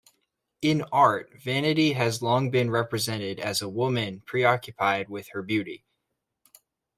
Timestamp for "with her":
5.09-5.43